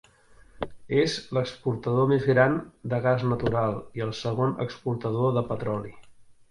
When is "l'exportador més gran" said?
1.37-2.57